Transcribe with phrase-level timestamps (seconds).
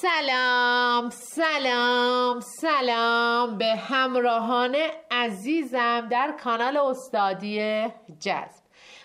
[0.00, 4.76] سلام سلام سلام به همراهان
[5.10, 7.86] عزیزم در کانال استادی
[8.20, 8.62] جذب.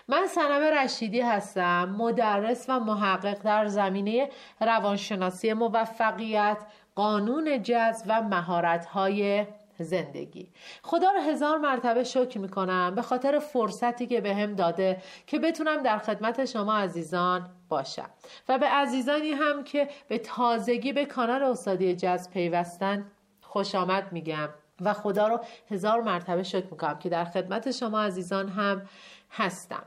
[0.08, 4.28] من سنم رشیدی هستم مدرس و محقق در زمینه
[4.60, 6.58] روانشناسی موفقیت
[6.94, 9.46] قانون جذب و مهارت‌های
[9.78, 10.48] زندگی.
[10.82, 15.82] خدا رو هزار مرتبه شکر می‌کنم به خاطر فرصتی که به هم داده که بتونم
[15.82, 18.10] در خدمت شما عزیزان باشم.
[18.48, 23.06] و به عزیزانی هم که به تازگی به کانال استادی جذب پیوستن
[23.42, 24.48] خوش آمد میگم.
[24.80, 25.40] و خدا رو
[25.70, 28.88] هزار مرتبه شکر می‌کنم که در خدمت شما عزیزان هم
[29.30, 29.82] هستم.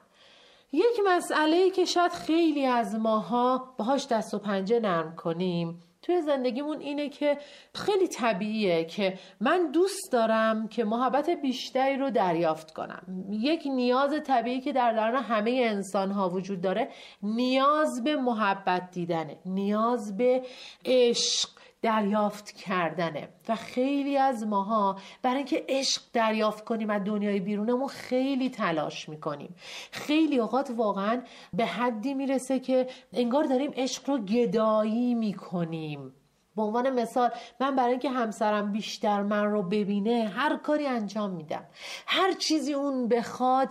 [0.72, 6.80] یک مسئله که شاید خیلی از ماها باهاش دست و پنجه نرم کنیم توی زندگیمون
[6.80, 7.38] اینه که
[7.74, 13.26] خیلی طبیعیه که من دوست دارم که محبت بیشتری رو دریافت کنم.
[13.32, 16.90] یک نیاز طبیعی که در درون همه انسان ها وجود داره
[17.24, 20.42] نیاز به محبت دیدنه نیاز به
[20.86, 21.50] عشق
[21.82, 23.30] دریافت کردنه.
[23.50, 29.56] و خیلی از ماها برای اینکه عشق دریافت کنیم از دنیای بیرونمون خیلی تلاش می‌کنیم.
[29.92, 31.22] خیلی اوقات واقعا
[31.54, 36.14] به حدی می‌رسه که انگار داریم عشق رو گدایی می‌کنیم.
[36.56, 41.66] به عنوان مثال من برای اینکه همسرم بیشتر من رو ببینه هر کاری انجام میدم.
[42.08, 43.70] هر چیزی اون بخواد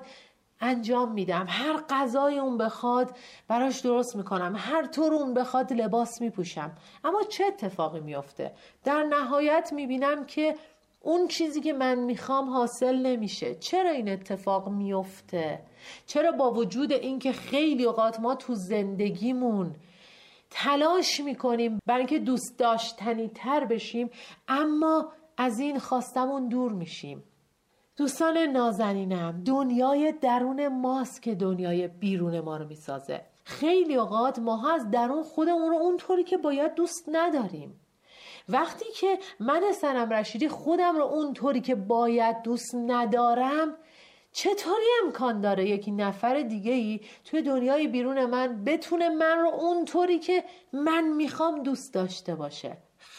[0.61, 1.47] انجام میدم.
[1.49, 3.17] هر غذای اون بخواد
[3.49, 4.55] براش درست می‌کنم.
[4.57, 6.73] هر طور اون بخواد لباس میپوشم.
[7.05, 8.53] اما چه اتفاقی میافته؟
[8.85, 10.55] در نهایت می‌بینم که
[11.01, 13.55] اون چیزی که من می‌خوام حاصل نمیشه.
[13.55, 15.61] چرا این اتفاق میفته
[16.07, 19.75] چرا با وجود اینکه خیلی اوقات ما تو زندگیمون
[20.51, 24.11] تلاش می‌کنیم برای اینکه دوست داشتنی تر بشیم
[24.49, 27.25] اما از این خواستمون دور میشیم.
[27.97, 33.21] دوستان نازنینم دنیای درون ماست که دنیای بیرون ما رو می‌سازه.
[33.45, 37.81] خیلی اوقات ماها از درون خودمون رو اونطوری که باید دوست نداریم.
[38.49, 43.77] وقتی که من سنم رشیدی خودم رو اونطوری که باید دوست ندارم
[44.33, 50.19] چطوری امکان داره یکی نفر دیگه ای توی دنیای بیرون من بتونه من رو اونطوری
[50.19, 52.77] که من می‌خوام دوست داشته باشه؟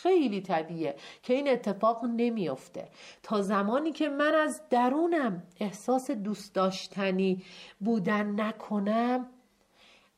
[0.07, 2.87] خیلی طبیعه که این اتفاق نمیافته.
[3.23, 7.43] تا زمانی که من از درونم احساس دوست داشتنی
[7.79, 9.27] بودن نکنم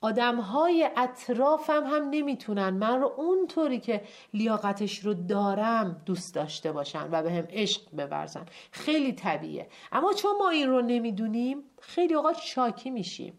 [0.02, 4.02] آدم های اطرافم هم نمی‌تونن من رو اونطوری که
[4.34, 8.46] لیاقتش رو دارم دوست داشته باشن و به هم عشق بورزن.
[8.72, 13.34] خیلی طبیعه اما چون ما این رو نمی‌دونیم خیلی اوقات شاکی میشیم.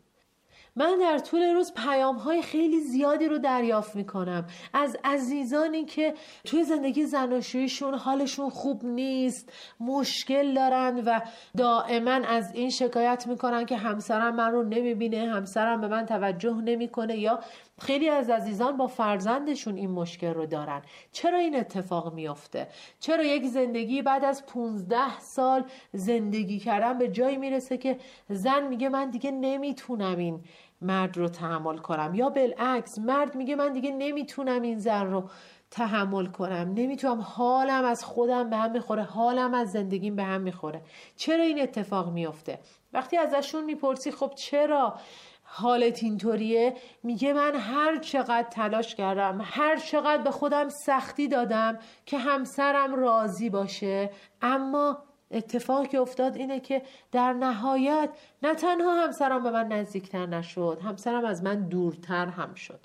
[0.76, 4.44] من در طول روز پیام های خیلی زیادی رو دریافت می‌کنم.
[4.74, 6.14] از عزیزانی که
[6.44, 11.20] توی زندگی زناشویشون حالشون خوب نیست مشکل دارن و
[11.56, 17.18] دائما از این شکایت می‌کنن که همسرم من رو نمی‌بینه همسرم به من توجه نمی‌کنه
[17.18, 17.40] یا
[17.80, 20.82] خیلی از عزیزان با فرزندشون این مشکل رو دارن.
[21.12, 22.68] چرا این اتفاق میافته؟
[23.00, 27.98] چرا یک زندگی بعد از 15 سال زندگی کردن به جایی می‌رسه که
[28.28, 30.40] زن میگه من دیگه نمی‌تونم این
[30.82, 35.30] مرد رو تحمل کنم؟ یا بالعکس مرد میگه من دیگه نمی‌تونم این زن رو
[35.70, 36.72] تحمل کنم.
[36.74, 40.82] نمی‌تونم حالم از خودم به هم می‌خوره حالم از زندگیم به هم می‌خوره.
[41.16, 42.58] چرا این اتفاق میفته
[42.92, 44.94] وقتی ازشون می‌پرسی خب چرا
[45.52, 52.18] حالت اینطوریه؟ میگه من هر چقدر تلاش کردم هر چقدر به خودم سختی دادم که
[52.18, 54.10] همسرم راضی باشه.
[54.42, 58.10] اما اتفاقی که افتاد اینه که در نهایت
[58.42, 62.80] نه تنها همسرم به من نزدیکتر نشد همسرم از من دورتر هم شد.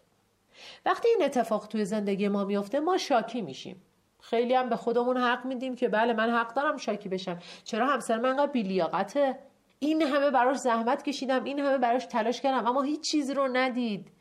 [0.85, 3.81] وقتی این اتفاق توی زندگی ما میفته ما شاکی میشیم.
[4.21, 7.39] خیلی هم به خودمون حق میدیم که بله من حق دارم شاکی بشم.
[7.63, 9.39] چرا همسر من انقدر بیلیاقته؟
[9.79, 14.11] این همه براش زحمت کشیدم این همه براش تلاش کردم اما هیچ چیزی رو ندید.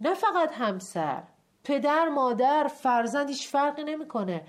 [0.00, 1.22] نه فقط همسر
[1.64, 4.42] پدر مادر فرزند هیچ فرقی نمی‌کنه.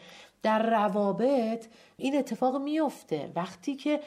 [0.43, 1.65] در روابط
[1.97, 3.99] این اتفاق میفته وقتی که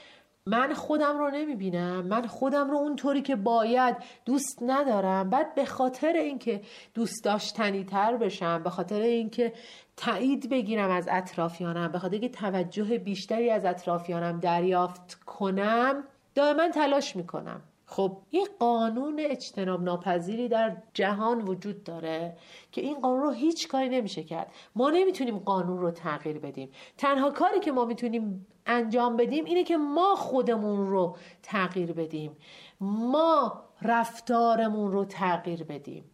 [0.46, 6.12] من خودم رو نمی‌بینم من خودم رو اونطوری که باید دوست ندارم بعد به خاطر
[6.12, 6.60] اینکه
[6.94, 9.52] دوست داشتنی تر بشم به خاطر اینکه
[9.96, 17.16] تایید بگیرم از اطرافیانم به خاطر اینکه توجه بیشتری از اطرافیانم دریافت کنم دائما تلاش
[17.16, 17.62] می‌کنم.
[17.86, 22.36] خب یه قانون اجتناب ناپذیری در جهان وجود داره
[22.72, 24.52] که این قانون رو هیچ کاری نمیشه کرد.
[24.76, 26.70] ما نمی‌تونیم قانون رو تغییر بدیم.
[26.98, 32.36] تنها کاری که ما می‌تونیم انجام بدیم اینه که ما خودمون رو تغییر بدیم.
[32.80, 36.10] ما رفتارمون رو تغییر بدیم.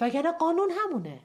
[0.00, 1.20] وگرنه قانون همونه.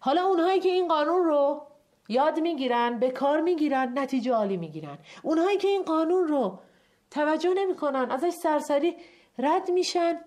[0.00, 1.62] حالا اونهایی که این قانون رو
[2.08, 4.98] یاد می‌گیرن به کار می‌گیرن نتیجه عالی می‌گیرن.
[5.22, 6.58] اونهایی که این قانون رو
[7.16, 8.10] توجه نمی‌کنن.
[8.10, 8.96] ازش سرسری
[9.38, 10.20] رد میشن.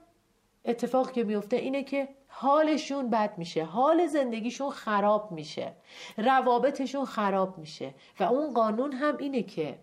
[0.66, 3.64] اتفاقی که میفته اینه که حالشون بد میشه.
[3.64, 5.74] حال زندگیشون خراب میشه.
[6.18, 7.94] روابطشون خراب میشه.
[8.20, 9.80] و اون قانون هم اینه که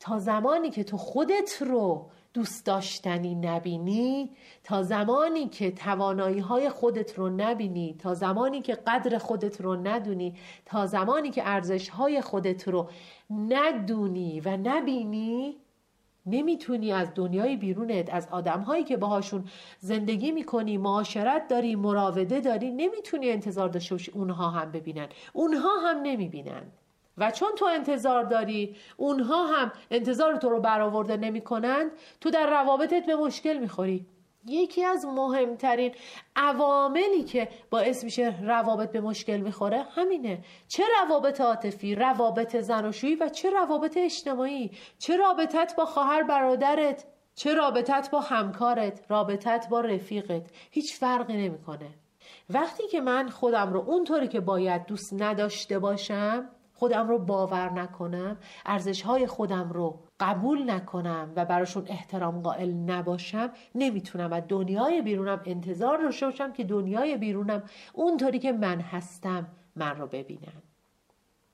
[0.00, 4.30] تا زمانی که تو خودت رو دوست داشتنی نبینی
[4.64, 10.36] تا زمانی که توانایی های خودت رو نبینی تا زمانی که قدر خودت رو ندونی
[10.66, 12.90] تا زمانی که ارزش های خودت رو
[13.30, 15.56] ندونی و نبینی
[16.26, 19.44] نمی‌تونی از دنیای بیرونت از آدمهایی که باهاشون
[19.78, 25.08] زندگی می‌کنی معاشرت داری مراوده داری نمی‌تونی انتظار داشته باشی اونها هم ببینن.
[25.32, 26.62] اونها هم نمی‌بینن.
[27.18, 31.90] و چون تو انتظار داری اونها هم انتظار تو رو برآورده نمی‌کنند
[32.20, 34.06] تو در روابطت به مشکل می‌خوری.
[34.46, 35.94] یکی از مهمترین
[36.36, 40.44] عواملی که باعث میشه روابط به مشکل می‌خوره همینه.
[40.68, 47.04] چه روابط عاطفی روابط زناشویی و چه روابط اجتماعی؟ چه رابطت با خواهر برادرت؟
[47.34, 51.90] چه رابطت با همکارت؟ رابطت با رفیقت؟ هیچ فرقی نمی‌کنه.
[52.50, 56.48] وقتی که من خودم رو اونطوری که باید دوست نداشته باشم
[56.82, 58.36] خودم رو باور نکنم
[58.66, 65.42] ارزش های خودم رو قبول نکنم و براشون احترام قائل نباشم نمی‌تونم از دنیای بیرونم
[65.44, 67.62] انتظار داشته باشم که دنیای بیرونم
[67.92, 70.62] اونطوری که من هستم من رو ببینن.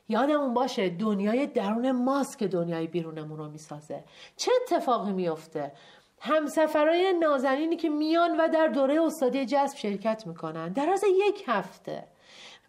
[0.09, 4.05] یادمون باشه دنیای درون ماست که دنیای بیرونمون رو می‌سازه.
[4.37, 5.73] چه اتفاقی میفته
[6.21, 10.73] همسفرهای نازنینی که میان و در دوره استادی جذب شرکت می‌کنن.
[10.73, 12.05] در از یک هفته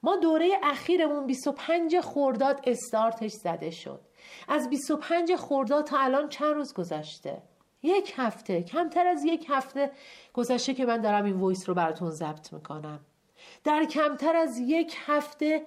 [0.04, 4.02] ما دوره اخیرمون 25 خورداد استارتش زده شد.
[4.48, 7.42] از 25 خورداد تا الان چند روز گذشته؟
[7.84, 9.92] یک هفته کمتر از یک هفته
[10.34, 13.00] گذشته که من دارم این ویس رو براتون ضبط می‌کنم.
[13.64, 15.66] در کمتر از یک هفته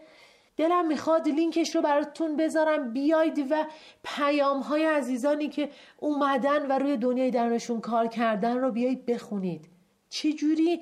[0.57, 2.93] دلم می‌خواد لینکش رو براتون بذارم.
[2.93, 3.67] بیاید و
[4.03, 9.69] پیام های عزیزانی که اومدن و روی دنیای درونشون کار کردن رو بیایید بخونید.
[10.09, 10.81] چجوری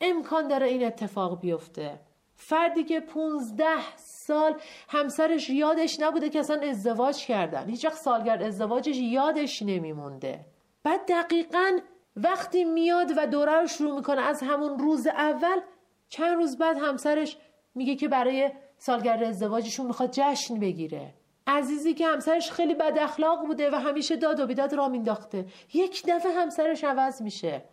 [0.00, 2.00] امکان داره این اتفاق بیفته؟
[2.40, 4.54] فردی که 15 سال
[4.88, 7.68] همسرش یادش نبوده که اصلا ازدواج کردن.
[7.68, 10.40] هیچ وقت سالگرد ازدواجش یادش نمیمونده.
[10.84, 11.78] بعد دقیقا
[12.16, 15.60] وقتی میاد و دوره رو شروع می‌کنه از همون روز اول
[16.08, 17.36] چند روز بعد همسرش
[17.74, 21.14] میگه که برای سالگرد ازدواجشون می‌خواد جشن بگیره.
[21.46, 26.04] عزیزی که همسرش خیلی بد اخلاق بوده و همیشه داد و بیداد را مینداخته یک
[26.08, 27.64] دفعه همسرش عوض میشه.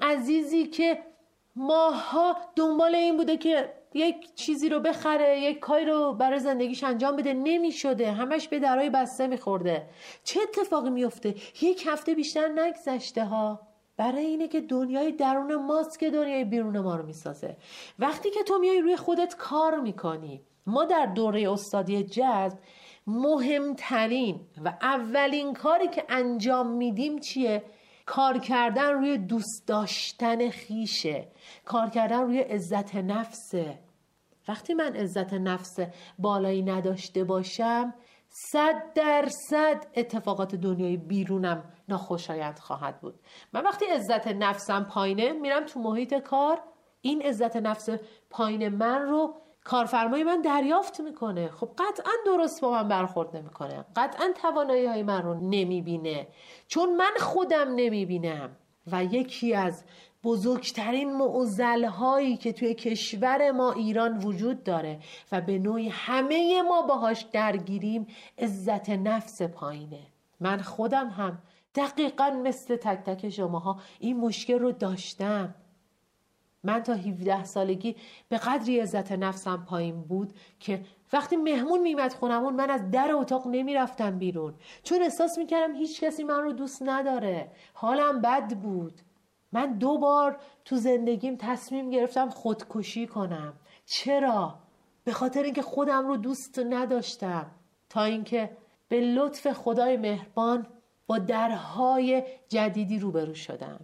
[0.00, 1.02] عزیزی که
[1.56, 7.16] ماها دنبال این بوده که یک چیزی رو بخره یک کاری رو برای زندگیش انجام
[7.16, 7.34] بده.
[7.34, 8.12] نمی‌شده.
[8.12, 9.86] همش به درای بسته میخورده.
[10.24, 13.60] چه اتفاقی میفته یک هفته بیشتر نگذشته ها.
[13.96, 17.56] برای اینه که دنیای درون ماست که دنیای بیرون ما رو می‌سازه.
[17.98, 20.42] وقتی که تو میای روی خودت کار می‌کنی.
[20.66, 22.58] ما در دوره استادی جذب
[23.06, 27.62] مهمترین و اولین کاری که انجام میدیم چیه؟
[28.10, 31.28] کار کردن روی دوست داشتن خیشه
[31.64, 33.78] کار کردن روی عزت نفسه.
[34.48, 35.76] وقتی من عزت نفس
[36.18, 37.94] بالایی نداشته باشم
[38.28, 43.20] صد درصد اتفاقات دنیای بیرونم ناخوشایند خواهد بود.
[43.52, 46.62] من وقتی عزت نفسم پایینه میرم تو محیط کار
[47.00, 47.88] این عزت نفس
[48.30, 49.34] پایین من رو
[49.64, 51.48] کارفرمای من دریافت می‌کنه.
[51.48, 53.84] خب قطعا درست با من برخورد نمی‌کنه.
[53.96, 56.28] قطعا توانایی های من رو نمی‌بینه.
[56.68, 58.56] چون من خودم نمی‌بینم.
[58.92, 59.84] و یکی از
[60.24, 64.98] بزرگترین معزل هایی که توی کشور ما ایران وجود داره
[65.32, 68.06] و به نوعی همه ما باهاش درگیریم
[68.38, 70.06] عزت نفس پایینه.
[70.40, 71.38] من خودم هم
[71.74, 75.54] دقیقا مثل تک تک شماها این مشکل رو داشتم.
[76.64, 77.96] من تا 17 سالگی
[78.28, 83.46] به قدری عزت نفسم پایین بود که وقتی مهمون میمد خونمون من از در اتاق
[83.46, 84.54] نمی‌رفتم بیرون.
[84.82, 87.50] چون احساس می‌کردم هیچ کسی من رو دوست نداره.
[87.72, 89.00] حالم بد بود.
[89.52, 93.52] من دو بار تو زندگیم تصمیم گرفتم خودکشی کنم.
[93.86, 94.58] چرا؟
[95.04, 97.46] به خاطر اینکه خودم رو دوست نداشتم.
[97.88, 98.50] تا اینکه
[98.88, 100.66] به لطف خدای مهربان
[101.06, 103.80] با درهای جدیدی روبرو شدم.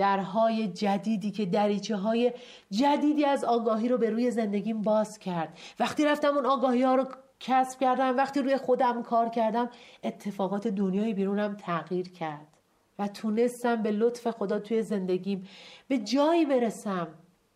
[0.00, 2.32] درهای جدیدی که دریچه های
[2.70, 5.58] جدیدی از آگاهی رو به روی زندگیم باز کرد.
[5.80, 7.04] وقتی رفتم اون آگاهی ها رو
[7.40, 9.70] کسب کردم وقتی روی خودم کار کردم
[10.04, 12.46] اتفاقات دنیای بیرونم تغییر کرد
[12.98, 15.48] و تونستم به لطف خدا توی زندگیم
[15.88, 17.08] به جایی برسم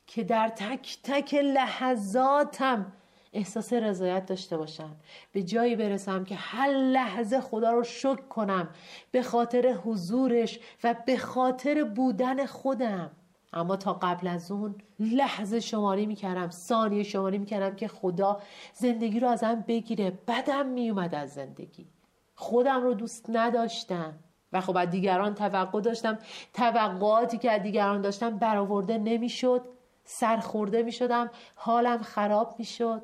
[0.07, 2.93] که در تک تک لحظاتم
[3.35, 4.97] احساس رضایت داشته باشم.
[5.33, 8.69] به جایی برسم که هر لحظه خدا رو شکر کنم.
[9.11, 13.11] به خاطر حضورش و به خاطر بودن خودم.
[13.53, 18.41] اما تا قبل از اون لحظه شماری می‌کردم ثانیه شماری می‌کردم که خدا
[18.73, 20.19] زندگی رو ازم بگیره.
[20.29, 21.87] بدم میومد از زندگی.
[22.35, 24.15] خودم رو دوست نداشتم.
[24.53, 26.19] و خب از دیگران توقع داشتم.
[26.53, 29.65] توقعاتی که از دیگران داشتم برآورده نمی‌شد.
[30.05, 33.03] سرخورده می شدم حالم خراب می شد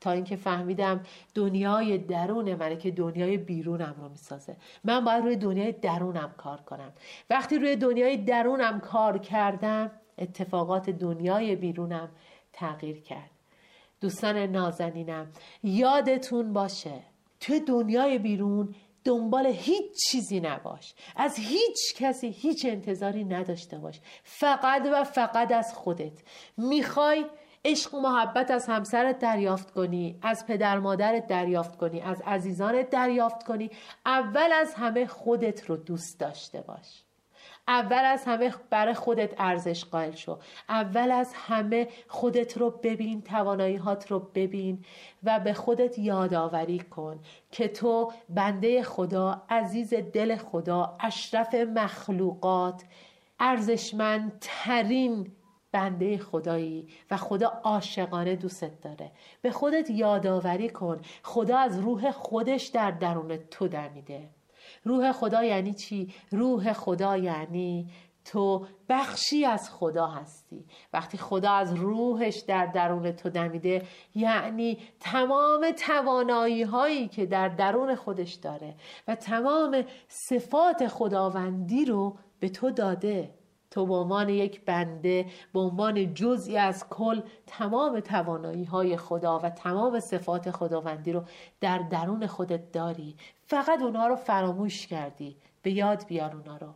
[0.00, 1.00] تا اینکه فهمیدم
[1.34, 4.56] دنیای درون منه که دنیای بیرونم رو می‌سازه.
[4.84, 6.92] من باید روی دنیای درونم کار کنم.
[7.30, 12.08] وقتی روی دنیای درونم کار کردم اتفاقات دنیای بیرونم
[12.52, 13.30] تغییر کرد.
[14.00, 17.00] دوستان نازنینم یادتون باشه
[17.40, 20.94] توی دنیای بیرون دنبال هیچ چیزی نباش.
[21.16, 24.00] از هیچ کسی هیچ انتظاری نداشته باش.
[24.22, 26.22] فقط و فقط از خودت.
[26.56, 27.24] می‌خوای
[27.64, 33.42] عشق و محبت از همسرت دریافت کنی از پدر مادرت دریافت کنی از عزیزانت دریافت
[33.42, 33.70] کنی.
[34.06, 37.02] اول از همه خودت رو دوست داشته باش.
[37.68, 40.38] اول از همه برای خودت ارزش قائل شو.
[40.68, 44.84] اول از همه خودت رو ببین توانایی هات رو ببین
[45.24, 52.82] و به خودت یادآوری کن که تو بنده خدا عزیز دل خدا اشرف مخلوقات
[53.40, 55.32] ارزشمندترین
[55.72, 59.12] بنده خدایی و خدا عاشقانه دوستت داره.
[59.42, 61.00] به خودت یادآوری کن.
[61.22, 64.28] خدا از روح خودش در درون تو دمیده
[64.84, 67.90] روح خدا یعنی چی؟ روح خدا یعنی
[68.24, 70.64] تو بخشی از خدا هستی.
[70.92, 73.82] وقتی خدا از روحش در درون تو دمیده
[74.14, 78.74] یعنی تمام توانایی هایی که در درون خودش داره
[79.08, 83.39] و تمام صفات خداوندی رو به تو داده.
[83.70, 89.50] تو به عنوان یک بنده به عنوان جزئی از کل تمام توانایی های خدا و
[89.50, 91.22] تمام صفات خداوندی رو
[91.60, 93.14] در درون خودت داری.
[93.46, 95.36] فقط اونها رو فراموش کردی.
[95.62, 96.68] به یاد بیار اونها رو.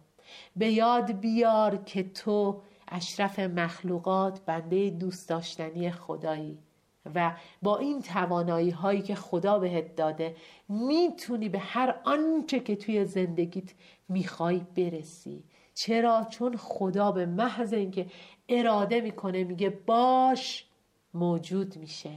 [0.56, 6.58] به یاد بیار که تو اشرف مخلوقات بنده دوست داشتنی خدایی.
[7.14, 7.32] و
[7.62, 10.36] با این توانایی هایی که خدا بهت داده
[10.68, 13.72] می‌تونی به هر آنچه که توی زندگیت
[14.08, 15.44] می‌خوای برسی.
[15.74, 18.06] چرا؟ چون خدا به محض اینکه
[18.48, 20.64] اراده می‌کنه میگه باش
[21.14, 22.10] موجود میشه.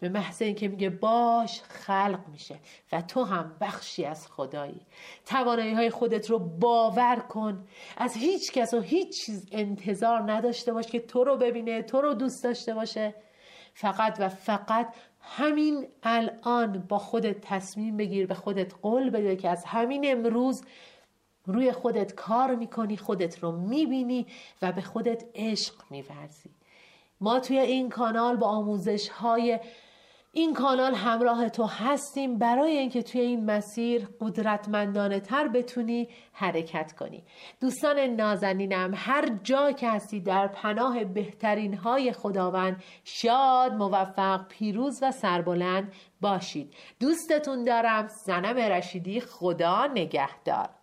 [0.00, 2.58] به محض اینکه میگه باش خلق میشه.
[2.92, 4.80] و تو هم بخشی از خدایی.
[5.26, 7.66] توانایی های خودت رو باور کن.
[7.96, 12.14] از هیچ کس و هیچ چیز انتظار نداشته باش که تو رو ببینه تو رو
[12.14, 13.14] دوست داشته باشه.
[13.74, 19.64] فقط و فقط همین الان با خودت تصمیم بگیر به خودت قول بده که از
[19.64, 20.64] همین امروز
[21.46, 24.26] روی خودت کار می‌کنی خودت رو می‌بینی
[24.62, 26.50] و به خودت عشق میورزی.
[27.20, 29.58] ما توی این کانال با آموزش های
[30.32, 37.24] این کانال همراه تو هستیم برای اینکه توی این مسیر قدرتمندانه تر بتونی حرکت کنی.
[37.60, 45.12] دوستان نازنینم هر جا که هستی در پناه بهترین های خداوند شاد موفق پیروز و
[45.12, 46.74] سربلند باشید.
[47.00, 50.79] دوستتون دارم زنم رشیدی خدا نگهدار.